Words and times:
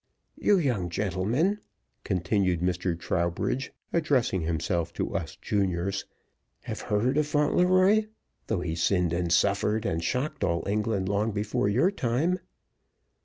You 0.35 0.57
young 0.57 0.89
gentlemen," 0.89 1.59
continued 2.03 2.59
Mr. 2.59 2.99
Trowbridge, 2.99 3.71
addressing 3.93 4.41
himself 4.41 4.91
to 4.93 5.15
us 5.15 5.35
juniors, 5.35 6.05
"have 6.63 6.81
heard 6.81 7.19
of 7.19 7.27
Fauntleroy, 7.27 8.05
though 8.47 8.61
he 8.61 8.73
sinned 8.73 9.13
and 9.13 9.31
suffered, 9.31 9.85
and 9.85 10.03
shocked 10.03 10.43
all 10.43 10.67
England 10.67 11.07
long 11.07 11.31
before 11.31 11.69
your 11.69 11.91
time?" 11.91 12.39